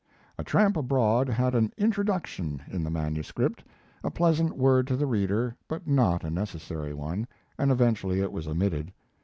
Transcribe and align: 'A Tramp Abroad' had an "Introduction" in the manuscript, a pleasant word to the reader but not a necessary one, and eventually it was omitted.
'A 0.39 0.43
Tramp 0.45 0.75
Abroad' 0.77 1.29
had 1.29 1.53
an 1.53 1.71
"Introduction" 1.77 2.59
in 2.71 2.83
the 2.83 2.89
manuscript, 2.89 3.63
a 4.03 4.09
pleasant 4.09 4.57
word 4.57 4.87
to 4.87 4.95
the 4.95 5.05
reader 5.05 5.55
but 5.67 5.87
not 5.87 6.23
a 6.23 6.31
necessary 6.31 6.91
one, 6.91 7.27
and 7.59 7.69
eventually 7.71 8.19
it 8.19 8.31
was 8.31 8.47
omitted. 8.47 8.91